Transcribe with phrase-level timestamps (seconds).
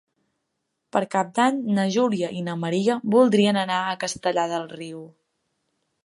[0.95, 5.05] Per Cap d'Any na Júlia i na Maria voldrien anar a Castellar del Riu.